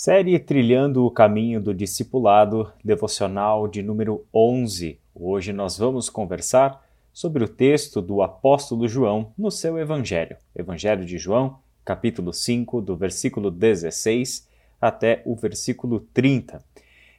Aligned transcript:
Série 0.00 0.38
Trilhando 0.38 1.04
o 1.04 1.10
Caminho 1.10 1.60
do 1.60 1.74
Discipulado, 1.74 2.72
devocional 2.84 3.66
de 3.66 3.82
número 3.82 4.24
11. 4.32 4.96
Hoje 5.12 5.52
nós 5.52 5.76
vamos 5.76 6.08
conversar 6.08 6.86
sobre 7.12 7.42
o 7.42 7.48
texto 7.48 8.00
do 8.00 8.22
apóstolo 8.22 8.86
João 8.86 9.32
no 9.36 9.50
seu 9.50 9.76
Evangelho. 9.76 10.36
Evangelho 10.54 11.04
de 11.04 11.18
João, 11.18 11.58
capítulo 11.84 12.32
5, 12.32 12.80
do 12.80 12.96
versículo 12.96 13.50
16 13.50 14.46
até 14.80 15.20
o 15.26 15.34
versículo 15.34 16.06
30. 16.14 16.64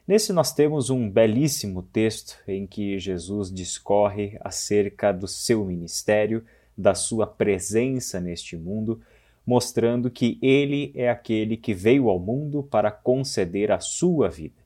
Nesse 0.08 0.32
nós 0.32 0.50
temos 0.50 0.88
um 0.88 1.06
belíssimo 1.06 1.82
texto 1.82 2.38
em 2.48 2.66
que 2.66 2.98
Jesus 2.98 3.52
discorre 3.52 4.38
acerca 4.40 5.12
do 5.12 5.28
seu 5.28 5.66
ministério, 5.66 6.42
da 6.74 6.94
sua 6.94 7.26
presença 7.26 8.18
neste 8.18 8.56
mundo 8.56 9.02
mostrando 9.46 10.10
que 10.10 10.38
ele 10.42 10.92
é 10.94 11.08
aquele 11.08 11.56
que 11.56 11.74
veio 11.74 12.08
ao 12.08 12.18
mundo 12.18 12.62
para 12.62 12.90
conceder 12.90 13.72
a 13.72 13.80
sua 13.80 14.28
vida. 14.28 14.60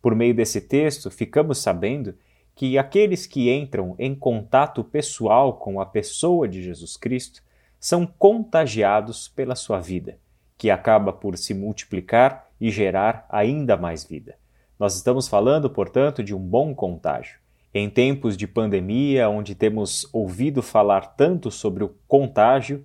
Por 0.00 0.14
meio 0.14 0.34
desse 0.34 0.60
texto, 0.60 1.10
ficamos 1.10 1.58
sabendo 1.58 2.14
que 2.54 2.78
aqueles 2.78 3.26
que 3.26 3.50
entram 3.52 3.94
em 3.98 4.14
contato 4.14 4.82
pessoal 4.82 5.54
com 5.54 5.80
a 5.80 5.84
pessoa 5.84 6.48
de 6.48 6.62
Jesus 6.62 6.96
Cristo 6.96 7.42
são 7.78 8.06
contagiados 8.06 9.28
pela 9.28 9.54
sua 9.54 9.78
vida, 9.78 10.18
que 10.56 10.70
acaba 10.70 11.12
por 11.12 11.36
se 11.36 11.52
multiplicar 11.52 12.48
e 12.60 12.70
gerar 12.70 13.26
ainda 13.28 13.76
mais 13.76 14.04
vida. 14.04 14.36
Nós 14.78 14.96
estamos 14.96 15.28
falando, 15.28 15.68
portanto, 15.68 16.22
de 16.22 16.34
um 16.34 16.38
bom 16.38 16.74
contágio. 16.74 17.38
Em 17.72 17.90
tempos 17.90 18.36
de 18.36 18.46
pandemia, 18.46 19.28
onde 19.28 19.54
temos 19.54 20.08
ouvido 20.12 20.62
falar 20.62 21.14
tanto 21.14 21.50
sobre 21.50 21.84
o 21.84 21.94
contágio, 22.08 22.84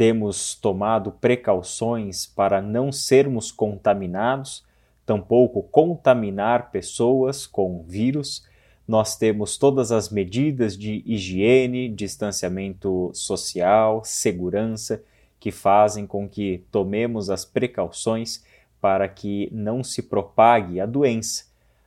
temos 0.00 0.54
tomado 0.54 1.12
precauções 1.12 2.24
para 2.24 2.62
não 2.62 2.90
sermos 2.90 3.52
contaminados, 3.52 4.64
tampouco 5.04 5.62
contaminar 5.62 6.70
pessoas 6.70 7.46
com 7.46 7.82
vírus. 7.82 8.42
Nós 8.88 9.14
temos 9.14 9.58
todas 9.58 9.92
as 9.92 10.08
medidas 10.08 10.74
de 10.74 11.02
higiene, 11.04 11.86
distanciamento 11.86 13.10
social, 13.12 14.00
segurança, 14.02 15.04
que 15.38 15.50
fazem 15.50 16.06
com 16.06 16.26
que 16.26 16.64
tomemos 16.72 17.28
as 17.28 17.44
precauções 17.44 18.42
para 18.80 19.06
que 19.06 19.50
não 19.52 19.84
se 19.84 20.00
propague 20.00 20.80
a 20.80 20.86
doença. 20.86 21.44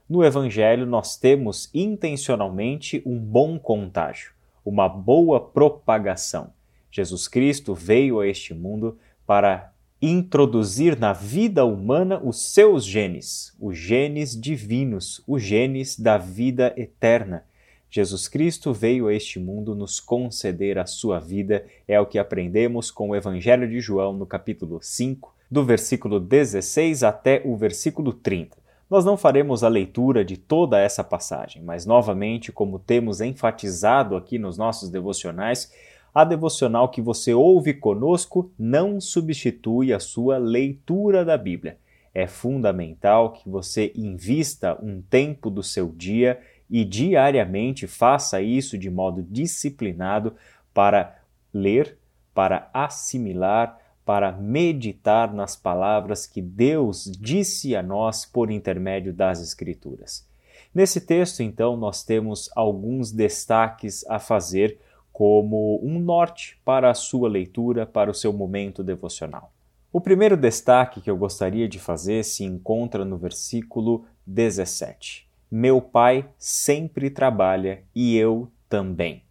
No 0.08 0.24
Evangelho, 0.24 0.86
nós 0.86 1.18
temos 1.18 1.68
intencionalmente 1.74 3.02
um 3.08 3.18
bom 3.18 3.58
contágio, 3.58 4.34
uma 4.64 4.88
boa 4.88 5.40
propagação. 5.42 6.52
Jesus 6.94 7.28
Cristo 7.28 7.74
veio 7.74 8.20
a 8.20 8.28
este 8.28 8.54
mundo 8.54 9.00
para 9.26 9.74
introduzir 10.00 10.96
na 10.96 11.12
vida 11.12 11.66
humana 11.66 12.22
os 12.24 12.54
seus 12.54 12.86
genes, 12.86 13.52
os 13.60 13.76
genes 13.76 14.40
divinos, 14.40 15.20
os 15.28 15.42
genes 15.42 16.00
da 16.00 16.20
vida 16.20 16.72
eterna. 16.78 17.46
Jesus 17.90 18.28
Cristo 18.28 18.72
veio 18.72 19.08
a 19.08 19.14
este 19.14 19.40
mundo 19.40 19.74
nos 19.74 20.00
conceder 20.00 20.78
a 20.78 20.86
sua 20.86 21.20
vida, 21.20 21.66
é 21.88 22.00
o 22.00 22.06
que 22.06 22.20
aprendemos 22.20 22.92
com 22.92 23.10
o 23.10 23.16
Evangelho 23.16 23.68
de 23.68 23.80
João 23.80 24.14
no 24.14 24.28
capítulo 24.28 24.78
5, 24.80 25.34
do 25.50 25.66
versículo 25.66 26.20
16 26.20 27.02
até 27.02 27.42
o 27.44 27.58
versículo 27.58 28.14
30. 28.14 28.56
Nós 28.88 29.04
não 29.04 29.18
faremos 29.18 29.64
a 29.64 29.68
leitura 29.68 30.24
de 30.24 30.38
toda 30.38 30.80
essa 30.80 31.04
passagem, 31.04 31.64
mas 31.64 31.88
novamente, 31.88 32.52
como 32.52 32.78
temos 32.78 33.20
enfatizado 33.20 34.16
aqui 34.16 34.38
nos 34.38 34.60
nossos 34.60 34.92
devocionais, 34.92 35.72
a 36.14 36.24
devocional 36.24 36.90
que 36.90 37.02
você 37.02 37.34
ouve 37.34 37.74
conosco 37.74 38.52
não 38.58 39.02
substitui 39.02 39.92
a 39.92 40.00
sua 40.00 40.38
leitura 40.38 41.26
da 41.26 41.38
Bíblia. 41.38 41.78
É 42.14 42.28
fundamental 42.28 43.32
que 43.34 43.50
você 43.50 43.92
invista 43.96 44.78
um 44.84 45.02
tempo 45.02 45.50
do 45.50 45.64
seu 45.64 45.90
dia 45.90 46.40
e 46.70 46.86
diariamente 46.86 47.88
faça 47.88 48.42
isso 48.42 48.78
de 48.78 48.90
modo 48.90 49.24
disciplinado 49.24 50.36
para 50.72 51.20
ler, 51.52 51.98
para 52.34 52.70
assimilar, 52.72 53.80
para 54.06 54.32
meditar 54.32 55.34
nas 55.34 55.56
palavras 55.56 56.28
que 56.28 56.42
Deus 56.42 57.06
disse 57.20 57.76
a 57.76 57.82
nós 57.82 58.26
por 58.26 58.52
intermédio 58.52 59.14
das 59.14 59.42
Escrituras. 59.42 60.28
Nesse 60.74 61.02
texto, 61.02 61.42
então, 61.42 61.78
nós 61.78 62.04
temos 62.04 62.50
alguns 62.56 63.12
destaques 63.12 64.06
a 64.10 64.20
fazer 64.20 64.80
como 65.14 65.80
um 65.84 66.00
norte 66.00 66.60
para 66.66 66.90
a 66.90 66.96
sua 66.96 67.30
leitura, 67.30 67.86
para 67.86 68.10
o 68.10 68.16
seu 68.16 68.34
momento 68.34 68.84
devocional. 68.84 69.54
O 69.92 70.02
primeiro 70.02 70.36
destaque 70.36 71.00
que 71.00 71.10
eu 71.10 71.16
gostaria 71.16 71.70
de 71.70 71.78
fazer 71.78 72.26
se 72.26 72.44
encontra 72.44 73.06
no 73.06 73.16
versículo 73.16 74.06
17. 74.26 75.30
Meu 75.52 75.80
pai 75.80 76.28
sempre 76.36 77.12
trabalha 77.12 77.84
e 77.94 78.18
eu 78.18 78.52
também. 78.68 79.22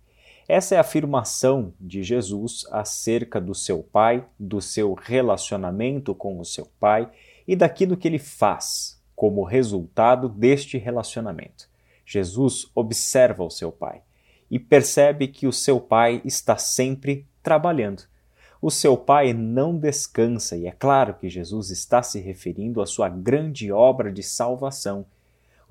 Essa 0.46 0.76
é 0.76 0.78
a 0.78 0.82
afirmação 0.82 1.74
de 1.80 2.04
Jesus 2.04 2.64
acerca 2.70 3.40
do 3.40 3.54
seu 3.54 3.82
pai, 3.82 4.24
do 4.38 4.60
seu 4.60 4.94
relacionamento 4.94 6.14
com 6.14 6.38
o 6.38 6.44
seu 6.44 6.68
pai 6.78 7.10
e 7.46 7.56
daquilo 7.56 7.96
que 7.96 8.06
ele 8.06 8.20
faz 8.20 9.02
como 9.16 9.42
resultado 9.42 10.28
deste 10.28 10.78
relacionamento. 10.78 11.68
Jesus 12.06 12.70
observa 12.72 13.42
o 13.42 13.50
seu 13.50 13.72
pai 13.72 14.02
e 14.52 14.58
percebe 14.58 15.28
que 15.28 15.46
o 15.46 15.52
seu 15.52 15.80
pai 15.80 16.20
está 16.26 16.58
sempre 16.58 17.26
trabalhando. 17.42 18.02
O 18.60 18.70
seu 18.70 18.98
pai 18.98 19.32
não 19.32 19.78
descansa, 19.78 20.58
e 20.58 20.66
é 20.66 20.70
claro 20.70 21.14
que 21.14 21.30
Jesus 21.30 21.70
está 21.70 22.02
se 22.02 22.20
referindo 22.20 22.82
à 22.82 22.86
sua 22.86 23.08
grande 23.08 23.72
obra 23.72 24.12
de 24.12 24.22
salvação 24.22 25.06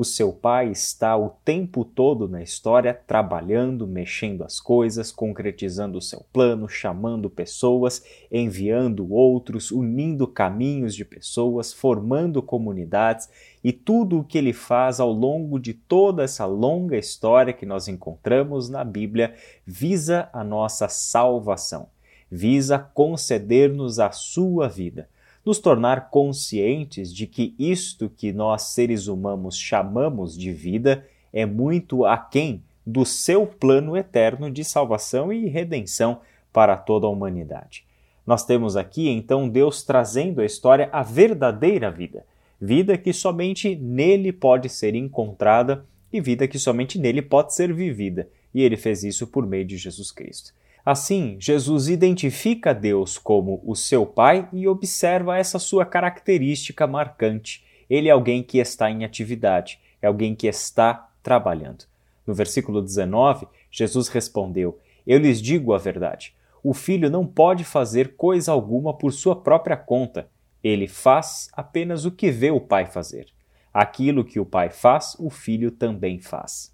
o 0.01 0.03
seu 0.03 0.34
pai 0.34 0.72
está 0.72 1.16
o 1.16 1.29
tempo 1.45 1.85
todo 1.85 2.28
na 2.28 2.41
história 2.41 2.91
trabalhando, 3.06 3.85
mexendo 3.85 4.44
as 4.44 4.59
coisas, 4.59 5.12
concretizando 5.12 6.00
o 6.00 6.01
seu 6.01 6.25
plano, 6.34 6.67
chamando 6.67 7.29
pessoas, 7.29 8.03
enviando 8.31 9.13
outros, 9.13 9.69
unindo 9.69 10.25
caminhos 10.25 10.95
de 10.95 11.06
pessoas, 11.06 11.72
formando 11.72 12.41
comunidades 12.41 13.29
e 13.63 13.72
tudo 13.72 14.17
o 14.17 14.23
que 14.23 14.39
ele 14.39 14.53
faz 14.53 15.00
ao 15.00 15.12
longo 15.12 15.59
de 15.59 15.75
toda 15.75 16.23
essa 16.23 16.47
longa 16.47 16.97
história 16.97 17.53
que 17.53 17.68
nós 17.68 17.88
encontramos 17.88 18.69
na 18.69 18.83
Bíblia 18.83 19.35
visa 19.63 20.29
a 20.33 20.44
nossa 20.44 20.89
salvação, 20.89 21.89
visa 22.28 22.79
conceder-nos 22.79 24.00
a 24.00 24.09
sua 24.12 24.68
vida 24.68 25.07
nos 25.46 25.59
tornar 25.59 26.09
conscientes 26.09 27.13
de 27.13 27.25
que 27.25 27.56
isto 27.57 28.09
que 28.09 28.31
nós 28.31 28.63
seres 28.63 29.07
humanos 29.07 29.57
chamamos 29.57 30.38
de 30.38 30.52
vida 30.52 31.06
é 31.34 31.46
muito 31.46 32.06
aquém 32.06 32.63
do 32.85 33.06
seu 33.06 33.46
plano 33.46 33.96
eterno 33.96 34.50
de 34.50 34.63
salvação 34.63 35.31
e 35.31 35.47
redenção 35.47 36.22
para 36.51 36.75
toda 36.75 37.07
a 37.07 37.09
humanidade. 37.09 37.85
Nós 38.25 38.46
temos 38.46 38.78
aqui 38.78 39.09
então 39.09 39.50
Deus 39.50 39.84
trazendo 39.84 40.41
à 40.41 40.46
história 40.46 40.90
a 40.91 41.01
verdadeira 41.01 41.90
vida, 41.90 42.25
vida 42.59 42.97
que 42.97 43.12
somente 43.12 43.75
nele 43.75 44.31
pode 44.31 44.69
ser 44.69 44.94
encontrada 44.94 45.85
e 46.13 46.22
vida 46.22 46.47
que 46.47 46.59
somente 46.59 47.00
nele 47.00 47.22
pode 47.22 47.53
ser 47.53 47.74
vivida, 47.74 48.30
e 48.53 48.62
ele 48.62 48.78
fez 48.78 49.03
isso 49.03 49.25
por 49.28 49.47
meio 49.47 49.66
de 49.66 49.78
Jesus 49.78 50.12
Cristo. 50.12 50.53
Assim, 50.86 51.38
Jesus 51.40 51.88
identifica 51.88 52.74
Deus 52.74 53.18
como 53.18 53.62
o 53.64 53.75
seu 53.75 54.06
Pai 54.06 54.50
e 54.52 54.68
observa 54.68 55.38
essa 55.38 55.59
sua 55.59 55.86
característica 55.86 56.88
marcante. 56.88 57.64
Ele 57.90 58.08
é 58.08 58.12
alguém 58.12 58.42
que 58.42 58.58
está 58.58 58.90
em 58.90 59.06
atividade, 59.06 59.80
é 60.02 60.08
alguém 60.08 60.34
que 60.34 60.47
está 60.47 61.09
trabalhando. 61.22 61.86
No 62.25 62.34
versículo 62.34 62.81
19, 62.81 63.47
Jesus 63.69 64.08
respondeu: 64.08 64.80
Eu 65.06 65.19
lhes 65.19 65.42
digo 65.42 65.74
a 65.74 65.78
verdade. 65.78 66.34
O 66.64 66.74
filho 66.74 67.09
não 67.09 67.25
pode 67.25 67.63
fazer 67.63 68.16
coisa 68.16 68.52
alguma 68.52 68.96
por 68.96 69.12
sua 69.12 69.36
própria 69.36 69.78
conta. 69.78 70.30
Ele 70.63 70.88
faz 70.88 71.50
apenas 71.53 72.06
o 72.06 72.12
que 72.12 72.30
vê 72.30 72.52
o 72.52 72.59
pai 72.59 72.86
fazer. 72.86 73.28
Aquilo 73.74 74.24
que 74.24 74.39
o 74.39 74.45
pai 74.45 74.69
faz, 74.69 75.16
o 75.19 75.30
filho 75.30 75.72
também 75.72 76.19
faz. 76.19 76.74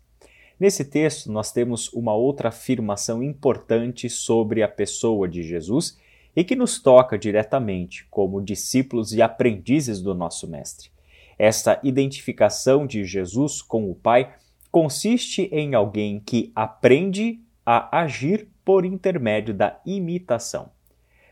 Nesse 0.59 0.83
texto, 0.83 1.31
nós 1.31 1.51
temos 1.51 1.93
uma 1.93 2.15
outra 2.15 2.49
afirmação 2.49 3.21
importante 3.21 4.09
sobre 4.09 4.63
a 4.63 4.67
pessoa 4.67 5.27
de 5.27 5.43
Jesus 5.43 5.99
e 6.35 6.43
que 6.43 6.55
nos 6.55 6.81
toca 6.81 7.17
diretamente 7.17 8.07
como 8.09 8.41
discípulos 8.41 9.13
e 9.13 9.21
aprendizes 9.21 10.01
do 10.01 10.15
nosso 10.15 10.47
Mestre. 10.47 10.89
Esta 11.37 11.79
identificação 11.83 12.87
de 12.87 13.03
Jesus 13.05 13.61
com 13.61 13.89
o 13.89 13.93
Pai 13.93 14.33
consiste 14.71 15.43
em 15.51 15.75
alguém 15.75 16.19
que 16.19 16.51
aprende 16.55 17.39
a 17.63 17.99
agir 17.99 18.47
por 18.65 18.83
intermédio 18.83 19.53
da 19.53 19.79
imitação. 19.85 20.71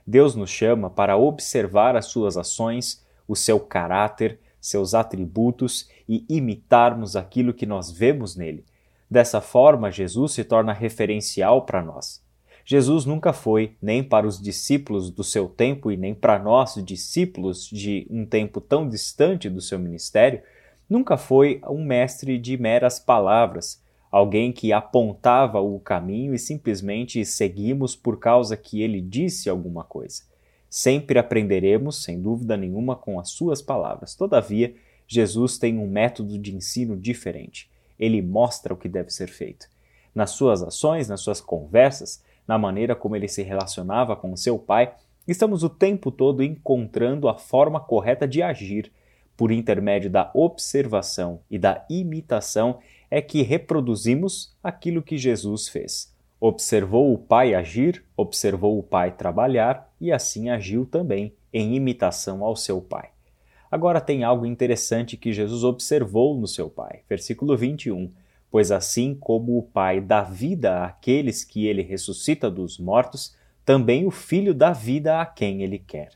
Deus 0.06 0.36
nos 0.36 0.52
chama 0.52 0.88
para 0.88 1.18
observar 1.18 1.96
as 1.96 2.06
suas 2.06 2.38
ações, 2.38 3.04
o 3.28 3.36
seu 3.36 3.60
caráter, 3.60 4.40
seus 4.62 4.94
atributos 4.94 5.90
e 6.08 6.24
imitarmos 6.30 7.16
aquilo 7.16 7.56
que 7.56 7.66
nós 7.66 7.90
vemos 7.90 8.36
nele 8.36 8.64
Dessa 9.10 9.40
forma, 9.40 9.92
Jesus 9.92 10.34
se 10.34 10.44
torna 10.44 10.74
referencial 10.74 11.66
para 11.66 11.84
nós. 11.84 12.24
Jesus 12.68 13.06
nunca 13.06 13.32
foi, 13.32 13.76
nem 13.80 14.04
para 14.04 14.26
os 14.26 14.42
discípulos 14.42 15.12
do 15.12 15.24
seu 15.24 15.48
tempo 15.48 15.92
e 15.92 15.98
nem 15.98 16.16
para 16.16 16.40
nós, 16.40 16.82
discípulos 16.84 17.68
de 17.68 18.08
um 18.10 18.26
tempo 18.26 18.60
tão 18.60 18.90
distante 18.90 19.48
do 19.48 19.62
seu 19.62 19.78
ministério, 19.78 20.42
nunca 20.90 21.16
foi 21.16 21.62
um 21.70 21.86
mestre 21.86 22.40
de 22.40 22.58
meras 22.58 23.00
palavras, 23.00 23.84
alguém 24.10 24.52
que 24.52 24.74
apontava 24.74 25.60
o 25.60 25.80
caminho 25.80 26.34
e 26.34 26.40
simplesmente 26.40 27.24
seguimos 27.24 27.96
por 27.96 28.18
causa 28.18 28.58
que 28.58 28.82
ele 28.82 29.00
disse 29.00 29.48
alguma 29.48 29.84
coisa. 29.84 30.24
Sempre 30.68 31.20
aprenderemos, 31.20 32.02
sem 32.02 32.20
dúvida 32.20 32.58
nenhuma, 32.58 32.96
com 32.96 33.20
as 33.20 33.30
suas 33.30 33.62
palavras. 33.62 34.16
Todavia, 34.16 34.74
Jesus 35.08 35.60
tem 35.60 35.78
um 35.78 35.88
método 35.88 36.40
de 36.40 36.56
ensino 36.56 36.98
diferente. 36.98 37.70
Ele 38.00 38.22
mostra 38.22 38.74
o 38.74 38.78
que 38.78 38.90
deve 38.90 39.10
ser 39.10 39.28
feito. 39.28 39.68
Nas 40.14 40.32
suas 40.32 40.64
ações, 40.64 41.08
nas 41.08 41.22
suas 41.22 41.42
conversas, 41.42 42.24
na 42.48 42.58
maneira 42.58 42.96
como 42.96 43.16
ele 43.16 43.28
se 43.28 43.44
relacionava 43.44 44.16
com 44.16 44.36
seu 44.36 44.58
pai, 44.58 44.94
estamos 45.28 45.64
o 45.64 45.70
tempo 45.70 46.12
todo 46.12 46.44
encontrando 46.44 47.28
a 47.28 47.38
forma 47.38 47.80
correta 47.80 48.28
de 48.28 48.42
agir. 48.42 48.92
Por 49.36 49.52
intermédio 49.52 50.10
da 50.10 50.32
observação 50.34 51.42
e 51.52 51.58
da 51.58 51.86
imitação 51.90 52.80
é 53.12 53.22
que 53.22 53.42
reproduzimos 53.42 54.56
aquilo 54.64 55.04
que 55.04 55.18
Jesus 55.18 55.68
fez. 55.68 56.14
Observou 56.40 57.14
o 57.14 57.18
pai 57.18 57.54
agir, 57.54 58.06
observou 58.16 58.78
o 58.78 58.84
pai 58.84 59.12
trabalhar 59.12 59.92
e 60.00 60.12
assim 60.12 60.50
agiu 60.50 60.86
também, 60.86 61.34
em 61.52 61.76
imitação 61.76 62.44
ao 62.44 62.56
seu 62.56 62.82
pai. 62.82 63.15
Agora 63.76 64.00
tem 64.00 64.24
algo 64.24 64.46
interessante 64.46 65.18
que 65.18 65.34
Jesus 65.34 65.66
observou 65.66 66.40
no 66.40 66.48
seu 66.48 66.70
pai. 66.70 67.02
Versículo 67.10 67.58
21. 67.58 68.10
Pois 68.50 68.72
assim 68.72 69.14
como 69.14 69.58
o 69.58 69.64
Pai 69.64 70.00
dá 70.00 70.22
vida 70.22 70.86
àqueles 70.86 71.44
que 71.44 71.68
ele 71.68 71.82
ressuscita 71.82 72.50
dos 72.50 72.80
mortos, 72.80 73.36
também 73.66 74.08
o 74.08 74.12
Filho 74.12 74.54
dá 74.54 74.72
vida 74.72 75.20
a 75.20 75.26
quem 75.26 75.62
ele 75.62 75.78
quer. 75.78 76.14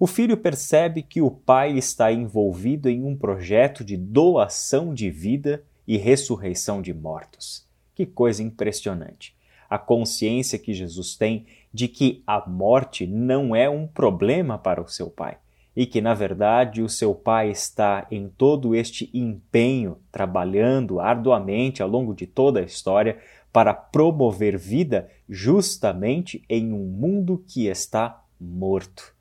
O 0.00 0.06
filho 0.06 0.34
percebe 0.34 1.02
que 1.02 1.20
o 1.20 1.30
pai 1.30 1.76
está 1.76 2.10
envolvido 2.10 2.88
em 2.88 3.04
um 3.04 3.14
projeto 3.14 3.84
de 3.84 3.98
doação 3.98 4.94
de 4.94 5.10
vida 5.10 5.62
e 5.86 5.98
ressurreição 5.98 6.80
de 6.80 6.94
mortos. 6.94 7.66
Que 7.94 8.06
coisa 8.06 8.42
impressionante! 8.42 9.36
A 9.68 9.78
consciência 9.78 10.58
que 10.58 10.72
Jesus 10.72 11.16
tem 11.16 11.44
de 11.70 11.86
que 11.86 12.22
a 12.26 12.48
morte 12.48 13.06
não 13.06 13.54
é 13.54 13.68
um 13.68 13.86
problema 13.86 14.56
para 14.56 14.80
o 14.80 14.88
seu 14.88 15.10
pai 15.10 15.36
e 15.74 15.86
que, 15.86 16.00
na 16.00 16.12
verdade, 16.12 16.82
o 16.82 16.88
seu 16.88 17.14
pai 17.14 17.50
está 17.50 18.06
em 18.10 18.28
todo 18.28 18.74
este 18.74 19.10
empenho, 19.14 19.98
trabalhando 20.10 21.00
arduamente 21.00 21.82
ao 21.82 21.88
longo 21.88 22.14
de 22.14 22.26
toda 22.26 22.60
a 22.60 22.64
história 22.64 23.18
para 23.52 23.74
promover 23.74 24.56
vida 24.56 25.08
justamente 25.28 26.44
em 26.48 26.72
um 26.72 26.84
mundo 26.84 27.42
que 27.46 27.66
está 27.66 28.22
morto. 28.40 29.14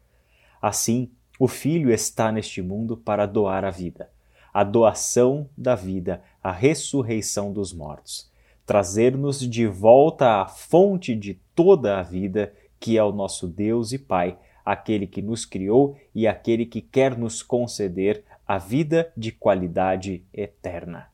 Assim, 0.62 1.10
o 1.40 1.48
Filho 1.48 1.92
está 1.92 2.32
neste 2.32 2.62
mundo 2.62 2.96
para 2.96 3.26
doar 3.26 3.66
a 3.66 3.72
vida, 3.72 4.10
a 4.54 4.64
doação 4.64 5.50
da 5.58 5.76
vida, 5.76 6.22
a 6.44 6.52
ressurreição 6.52 7.52
dos 7.52 7.74
mortos, 7.74 8.30
trazer-nos 8.66 9.40
de 9.40 9.66
volta 9.68 10.42
à 10.42 10.48
fonte 10.48 11.16
de 11.16 11.40
toda 11.56 11.98
a 11.98 12.04
vida, 12.04 12.54
que 12.80 12.98
é 12.98 13.04
o 13.04 13.12
nosso 13.12 13.48
Deus 13.48 13.92
e 13.92 13.98
Pai 13.98 14.38
aquele 14.66 15.08
que 15.08 15.22
nos 15.22 15.46
criou 15.46 15.98
e 16.14 16.28
aquele 16.28 16.66
que 16.66 16.82
quer 16.82 17.18
nos 17.18 17.42
conceder 17.42 18.24
a 18.48 18.58
vida 18.58 19.12
de 19.16 19.32
qualidade 19.32 20.26
eterna. 20.34 21.08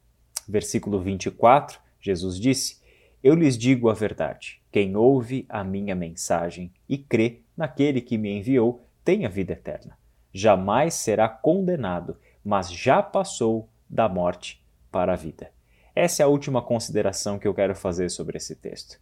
Versículo 0.47 0.99
24, 0.99 1.79
Jesus 1.99 2.39
disse: 2.39 2.81
Eu 3.23 3.35
lhes 3.35 3.57
digo 3.57 3.89
a 3.89 3.93
verdade. 3.93 4.61
Quem 4.71 4.95
ouve 4.95 5.45
a 5.49 5.63
minha 5.63 5.95
mensagem 5.95 6.71
e 6.87 6.97
crê 6.97 7.41
naquele 7.55 8.01
que 8.01 8.17
me 8.17 8.37
enviou 8.37 8.81
tem 9.03 9.25
a 9.25 9.29
vida 9.29 9.53
eterna. 9.53 9.97
Jamais 10.33 10.93
será 10.93 11.27
condenado, 11.27 12.17
mas 12.43 12.71
já 12.71 13.01
passou 13.01 13.69
da 13.89 14.07
morte 14.07 14.63
para 14.91 15.13
a 15.13 15.15
vida. 15.15 15.51
Essa 15.95 16.21
é 16.21 16.25
a 16.25 16.27
última 16.27 16.61
consideração 16.61 17.39
que 17.39 17.47
eu 17.47 17.53
quero 17.53 17.75
fazer 17.75 18.09
sobre 18.09 18.37
esse 18.37 18.55
texto. 18.55 18.99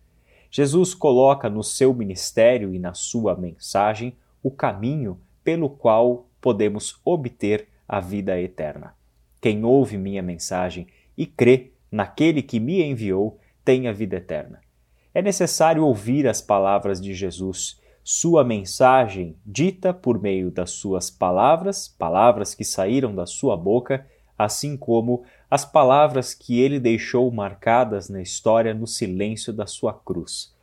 Jesus 0.49 0.93
coloca 0.93 1.49
no 1.49 1.63
seu 1.63 1.93
ministério 1.93 2.73
e 2.73 2.79
na 2.79 2.93
sua 2.93 3.35
mensagem 3.35 4.15
o 4.45 4.51
caminho 4.51 5.19
pelo 5.43 5.67
qual 5.67 6.29
podemos 6.39 7.01
obter 7.03 7.67
a 7.87 7.99
vida 7.99 8.39
eterna. 8.39 8.93
Quem 9.41 9.65
ouve 9.65 9.97
minha 9.97 10.21
mensagem 10.21 10.85
e 11.17 11.25
crê 11.25 11.71
naquele 11.91 12.43
que 12.43 12.59
me 12.59 12.83
enviou 12.83 13.39
tem 13.63 13.87
a 13.87 13.91
vida 13.91 14.17
eterna. 14.17 14.61
É 15.15 15.19
necessário 15.19 15.83
ouvir 15.83 16.27
as 16.27 16.41
palavras 16.41 17.01
de 17.01 17.11
Jesus, 17.11 17.81
sua 18.03 18.43
mensagem 18.43 19.35
dita 19.43 19.91
por 19.91 20.21
meio 20.21 20.51
das 20.51 20.69
suas 20.69 21.09
palavras, 21.09 21.87
palavras 21.87 22.53
que 22.53 22.63
saíram 22.63 23.15
da 23.15 23.25
sua 23.25 23.57
boca, 23.57 24.05
assim 24.37 24.77
como 24.77 25.23
as 25.49 25.65
palavras 25.65 26.35
que 26.35 26.59
ele 26.59 26.79
deixou 26.79 27.31
marcadas 27.31 28.09
na 28.09 28.21
história 28.21 28.75
no 28.75 28.85
silêncio 28.85 29.51
da 29.51 29.65
sua 29.65 29.91
cruz. 29.91 30.53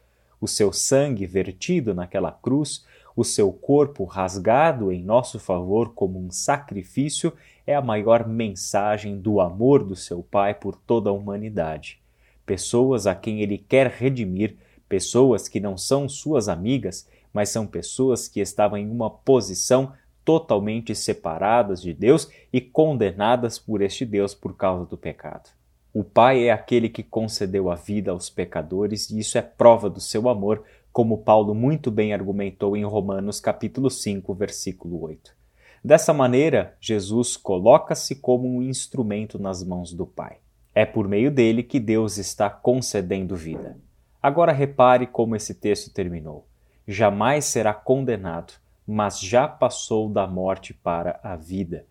O 0.41 0.47
seu 0.47 0.73
sangue 0.73 1.27
vertido 1.27 1.93
naquela 1.93 2.31
cruz 2.31 2.85
o 3.15 3.25
seu 3.25 3.53
corpo 3.53 4.05
rasgado 4.05 4.91
em 4.91 5.03
nosso 5.03 5.39
favor 5.39 5.93
como 5.95 6.19
um 6.19 6.31
sacrifício 6.31 7.33
é 7.67 7.75
a 7.75 7.83
maior 7.83 8.27
mensagem 8.27 9.19
do 9.19 9.41
amor 9.41 9.85
do 9.85 9.95
seu 9.95 10.23
Pai 10.23 10.55
por 10.55 10.77
toda 10.77 11.11
a 11.11 11.13
humanidade. 11.13 12.01
Pessoas 12.45 13.07
a 13.07 13.15
quem 13.15 13.41
ele 13.41 13.59
quer 13.59 13.89
redimir, 13.89 14.57
pessoas 14.89 15.49
que 15.49 15.61
não 15.61 15.77
são 15.77 16.09
suas 16.09 16.49
amigas, 16.49 17.09
mas 17.33 17.49
são 17.49 17.67
pessoas 17.67 18.29
que 18.29 18.41
estavam 18.41 18.79
em 18.79 18.91
uma 18.91 19.09
posição 19.09 19.93
totalmente 20.25 20.95
separadas 20.95 21.81
de 21.81 21.93
Deus 21.93 22.29
e 22.53 22.61
condenadas 22.61 23.59
por 23.59 23.83
este 23.83 24.05
Deus 24.05 24.35
por 24.35 24.57
causa 24.57 24.87
do 24.87 24.97
pecado. 24.97 25.51
O 25.95 26.03
Pai 26.03 26.45
é 26.45 26.53
aquele 26.53 26.89
que 26.89 27.03
concedeu 27.03 27.71
a 27.71 27.75
vida 27.75 28.13
aos 28.13 28.31
pecadores 28.31 29.11
e 29.11 29.19
isso 29.19 29.37
é 29.37 29.43
prova 29.43 29.91
do 29.91 30.01
seu 30.01 30.29
amor, 30.29 30.65
como 30.93 31.19
Paulo 31.19 31.55
muito 31.55 31.91
bem 31.91 32.13
argumentou 32.13 32.77
em 32.77 32.85
Romanos 32.85 33.41
capítulo 33.41 33.89
5, 33.89 34.35
versículo 34.35 35.03
8. 35.03 35.35
Dessa 35.83 36.13
maneira, 36.13 36.77
Jesus 36.79 37.35
coloca-se 37.37 38.17
como 38.17 38.47
um 38.47 38.63
instrumento 38.63 39.39
nas 39.39 39.65
mãos 39.65 39.95
do 39.95 40.07
Pai. 40.07 40.37
É 40.75 40.85
por 40.85 41.09
meio 41.09 41.31
dele 41.31 41.63
que 41.63 41.81
Deus 41.81 42.19
está 42.19 42.51
concedendo 42.51 43.35
vida. 43.35 43.79
Agora 44.23 44.53
repare 44.53 45.07
como 45.07 45.35
esse 45.35 45.55
texto 45.55 45.91
terminou. 45.93 46.47
Jamais 46.87 47.47
será 47.47 47.73
condenado, 47.73 48.53
mas 48.87 49.19
já 49.19 49.49
passou 49.49 50.11
da 50.11 50.27
morte 50.27 50.75
para 50.75 51.19
a 51.23 51.37
vida. 51.37 51.87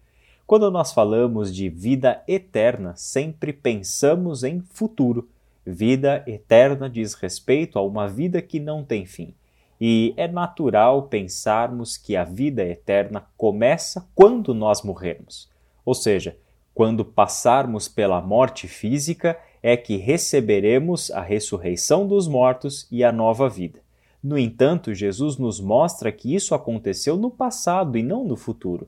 Quando 0.46 0.70
nós 0.70 0.94
falamos 0.94 1.54
de 1.54 1.70
vida 1.70 2.24
eterna, 2.28 2.94
sempre 2.96 3.52
pensamos 3.52 4.44
em 4.44 4.62
futuro 4.62 5.28
Vida 5.66 6.24
eterna 6.26 6.90
diz 6.90 7.14
respeito 7.14 7.78
a 7.78 7.82
uma 7.82 8.08
vida 8.08 8.42
que 8.42 8.60
não 8.60 8.84
tem 8.84 9.06
fim. 9.06 9.34
E 9.80 10.14
é 10.18 10.28
natural 10.28 11.04
pensarmos 11.04 11.98
que 11.98 12.16
a 12.16 12.24
vida 12.24 12.64
eterna 12.64 13.26
começa 13.38 14.08
quando 14.14 14.54
nós 14.54 14.82
morrermos. 14.82 15.50
Ou 15.86 15.94
seja, 15.94 16.38
quando 16.74 17.04
passarmos 17.04 17.88
pela 17.88 18.22
morte 18.22 18.68
física, 18.68 19.38
é 19.62 19.78
que 19.78 19.98
receberemos 19.98 21.12
a 21.12 21.22
ressurreição 21.22 22.08
dos 22.08 22.28
mortos 22.28 22.88
e 22.92 23.04
a 23.04 23.12
nova 23.12 23.50
vida. 23.50 23.80
No 24.24 24.38
entanto, 24.38 24.94
Jesus 24.94 25.38
nos 25.38 25.60
mostra 25.60 26.12
que 26.12 26.34
isso 26.34 26.54
aconteceu 26.56 27.18
no 27.18 27.30
passado 27.30 27.98
e 27.98 28.04
não 28.04 28.24
no 28.24 28.36
futuro. 28.36 28.88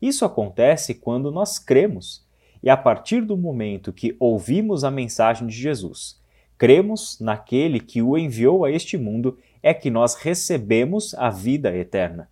Isso 0.00 0.24
acontece 0.24 0.94
quando 0.94 1.30
nós 1.30 1.58
cremos. 1.58 2.23
E 2.64 2.70
a 2.70 2.78
partir 2.78 3.20
do 3.20 3.36
momento 3.36 3.92
que 3.92 4.16
ouvimos 4.18 4.84
a 4.84 4.90
mensagem 4.90 5.46
de 5.46 5.54
Jesus, 5.54 6.18
cremos 6.56 7.20
naquele 7.20 7.78
que 7.78 8.00
o 8.00 8.16
enviou 8.16 8.64
a 8.64 8.70
este 8.70 8.96
mundo, 8.96 9.36
é 9.62 9.74
que 9.74 9.90
nós 9.90 10.14
recebemos 10.14 11.14
a 11.16 11.28
vida 11.28 11.76
eterna. 11.76 12.26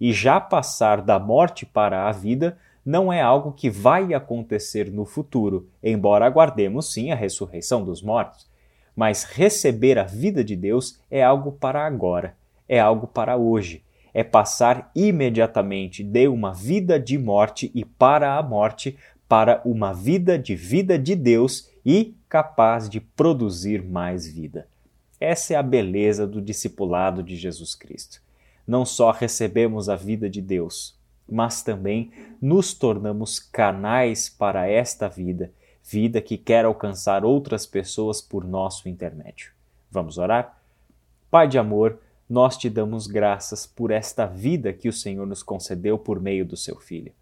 E 0.00 0.12
já 0.12 0.40
passar 0.40 1.00
da 1.00 1.20
morte 1.20 1.64
para 1.64 2.08
a 2.08 2.10
vida 2.10 2.58
não 2.84 3.12
é 3.12 3.22
algo 3.22 3.52
que 3.52 3.70
vai 3.70 4.12
acontecer 4.12 4.90
no 4.90 5.04
futuro, 5.04 5.68
embora 5.80 6.26
aguardemos 6.26 6.92
sim 6.92 7.12
a 7.12 7.14
ressurreição 7.14 7.84
dos 7.84 8.02
mortos. 8.02 8.50
Mas 8.94 9.22
receber 9.22 10.00
a 10.00 10.04
vida 10.04 10.42
de 10.42 10.56
Deus 10.56 10.98
é 11.08 11.22
algo 11.22 11.52
para 11.52 11.86
agora, 11.86 12.34
é 12.68 12.80
algo 12.80 13.06
para 13.06 13.36
hoje, 13.36 13.84
é 14.12 14.24
passar 14.24 14.90
imediatamente 14.96 16.02
de 16.02 16.26
uma 16.26 16.52
vida 16.52 16.98
de 16.98 17.18
morte 17.18 17.70
e 17.74 17.84
para 17.84 18.36
a 18.36 18.42
morte 18.42 18.96
para 19.28 19.60
uma 19.64 19.92
vida 19.92 20.38
de 20.38 20.54
vida 20.54 20.98
de 20.98 21.14
Deus 21.14 21.70
e 21.84 22.14
capaz 22.28 22.88
de 22.88 23.00
produzir 23.00 23.82
mais 23.82 24.26
vida. 24.26 24.68
Essa 25.20 25.54
é 25.54 25.56
a 25.56 25.62
beleza 25.62 26.26
do 26.26 26.42
discipulado 26.42 27.22
de 27.22 27.36
Jesus 27.36 27.74
Cristo. 27.74 28.20
Não 28.66 28.84
só 28.84 29.10
recebemos 29.10 29.88
a 29.88 29.96
vida 29.96 30.28
de 30.28 30.42
Deus, 30.42 30.96
mas 31.28 31.62
também 31.62 32.10
nos 32.40 32.74
tornamos 32.74 33.38
canais 33.38 34.28
para 34.28 34.68
esta 34.68 35.08
vida, 35.08 35.50
vida 35.82 36.20
que 36.20 36.36
quer 36.36 36.64
alcançar 36.64 37.24
outras 37.24 37.64
pessoas 37.66 38.20
por 38.20 38.44
nosso 38.44 38.88
intermédio. 38.88 39.50
Vamos 39.90 40.18
orar? 40.18 40.60
Pai 41.30 41.48
de 41.48 41.58
amor, 41.58 41.98
nós 42.28 42.56
te 42.56 42.68
damos 42.68 43.06
graças 43.06 43.66
por 43.66 43.90
esta 43.90 44.26
vida 44.26 44.72
que 44.72 44.88
o 44.88 44.92
Senhor 44.92 45.26
nos 45.26 45.42
concedeu 45.42 45.96
por 45.96 46.20
meio 46.20 46.44
do 46.44 46.56
seu 46.56 46.76
Filho. 46.76 47.12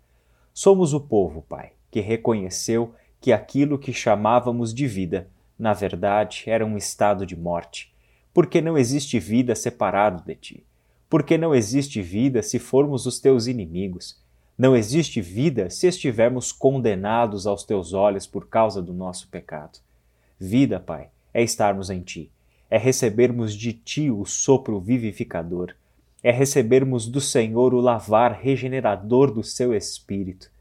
Somos 0.52 0.94
o 0.94 1.00
povo, 1.00 1.42
Pai, 1.42 1.72
que 1.94 2.00
reconheceu 2.00 2.92
que 3.20 3.32
aquilo 3.32 3.78
que 3.78 3.92
chamávamos 3.92 4.74
de 4.74 4.84
vida, 4.84 5.28
na 5.56 5.72
verdade, 5.72 6.42
era 6.48 6.66
um 6.66 6.76
estado 6.76 7.24
de 7.24 7.36
morte, 7.36 7.94
porque 8.32 8.60
não 8.60 8.76
existe 8.76 9.20
vida 9.20 9.54
separado 9.54 10.24
de 10.24 10.34
ti. 10.34 10.66
Porque 11.08 11.38
não 11.38 11.54
existe 11.54 12.02
vida 12.02 12.42
se 12.42 12.58
formos 12.58 13.06
os 13.06 13.20
teus 13.20 13.46
inimigos. 13.46 14.20
Não 14.58 14.74
existe 14.74 15.20
vida 15.20 15.70
se 15.70 15.86
estivermos 15.86 16.50
condenados 16.50 17.46
aos 17.46 17.62
teus 17.62 17.92
olhos 17.92 18.26
por 18.26 18.48
causa 18.48 18.82
do 18.82 18.92
nosso 18.92 19.28
pecado. 19.28 19.78
Vida, 20.36 20.80
Pai, 20.80 21.10
é 21.32 21.44
estarmos 21.44 21.90
em 21.90 22.00
ti, 22.00 22.28
é 22.68 22.76
recebermos 22.76 23.54
de 23.54 23.72
ti 23.72 24.10
o 24.10 24.24
sopro 24.24 24.80
vivificador, 24.80 25.72
é 26.24 26.32
recebermos 26.32 27.06
do 27.06 27.20
Senhor 27.20 27.72
o 27.72 27.80
lavar 27.80 28.32
regenerador 28.32 29.30
do 29.30 29.44
seu 29.44 29.72
espírito. 29.72 30.52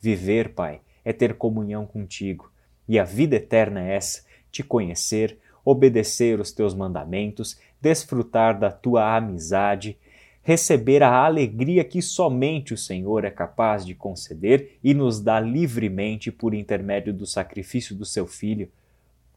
Viver, 0.00 0.54
Pai, 0.54 0.80
é 1.04 1.12
ter 1.12 1.34
comunhão 1.34 1.86
contigo, 1.86 2.50
e 2.88 2.98
a 2.98 3.04
vida 3.04 3.36
eterna 3.36 3.82
é 3.82 3.96
essa: 3.96 4.24
te 4.50 4.62
conhecer, 4.62 5.38
obedecer 5.64 6.40
os 6.40 6.52
teus 6.52 6.74
mandamentos, 6.74 7.58
desfrutar 7.80 8.58
da 8.58 8.70
tua 8.70 9.16
amizade, 9.16 9.98
receber 10.42 11.02
a 11.02 11.24
alegria 11.24 11.84
que 11.84 12.00
somente 12.00 12.72
o 12.72 12.78
Senhor 12.78 13.24
é 13.24 13.30
capaz 13.30 13.84
de 13.84 13.94
conceder 13.94 14.78
e 14.82 14.94
nos 14.94 15.20
dá 15.20 15.38
livremente 15.38 16.32
por 16.32 16.54
intermédio 16.54 17.12
do 17.12 17.26
sacrifício 17.26 17.94
do 17.94 18.04
seu 18.04 18.26
Filho 18.26 18.70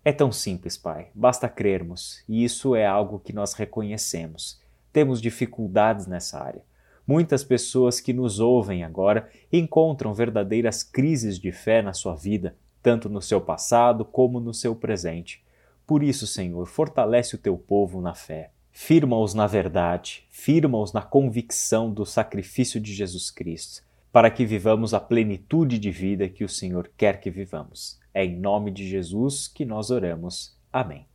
é 0.03 0.11
tão 0.11 0.31
simples, 0.31 0.77
Pai, 0.77 1.09
basta 1.13 1.47
crermos, 1.47 2.23
e 2.27 2.43
isso 2.43 2.75
é 2.75 2.87
algo 2.87 3.19
que 3.19 3.31
nós 3.31 3.53
reconhecemos. 3.53 4.59
Temos 4.91 5.21
dificuldades 5.21 6.07
nessa 6.07 6.43
área. 6.43 6.63
Muitas 7.11 7.43
pessoas 7.43 7.99
que 7.99 8.13
nos 8.13 8.39
ouvem 8.39 8.85
agora 8.85 9.29
encontram 9.51 10.13
verdadeiras 10.13 10.81
crises 10.81 11.37
de 11.37 11.51
fé 11.51 11.81
na 11.81 11.91
sua 11.91 12.15
vida, 12.15 12.55
tanto 12.81 13.09
no 13.09 13.21
seu 13.21 13.41
passado 13.41 14.05
como 14.05 14.39
no 14.39 14.53
seu 14.53 14.73
presente. 14.73 15.43
Por 15.85 16.03
isso, 16.03 16.25
Senhor, 16.25 16.65
fortalece 16.67 17.35
o 17.35 17.37
teu 17.37 17.57
povo 17.57 17.99
na 17.99 18.15
fé. 18.15 18.51
Firma-os 18.71 19.33
na 19.33 19.45
verdade, 19.45 20.25
firma-os 20.29 20.93
na 20.93 21.01
convicção 21.01 21.91
do 21.91 22.05
sacrifício 22.05 22.79
de 22.79 22.93
Jesus 22.93 23.29
Cristo, 23.29 23.83
para 24.09 24.31
que 24.31 24.45
vivamos 24.45 24.93
a 24.93 24.99
plenitude 25.01 25.79
de 25.79 25.91
vida 25.91 26.29
que 26.29 26.45
o 26.45 26.49
Senhor 26.49 26.89
quer 26.95 27.19
que 27.19 27.29
vivamos. 27.29 27.99
É 28.13 28.23
em 28.23 28.39
nome 28.39 28.71
de 28.71 28.87
Jesus 28.87 29.49
que 29.49 29.65
nós 29.65 29.91
oramos. 29.91 30.57
Amém. 30.71 31.10